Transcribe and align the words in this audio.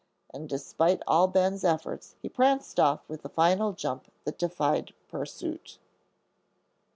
And 0.33 0.49
despite 0.49 1.03
all 1.05 1.27
Ben's 1.27 1.63
efforts 1.63 2.15
he 2.23 2.27
pranced 2.27 2.79
off 2.79 3.07
with 3.07 3.23
a 3.23 3.29
final 3.29 3.71
jump 3.73 4.11
that 4.25 4.39
defied 4.39 4.95
pursuit. 5.07 5.77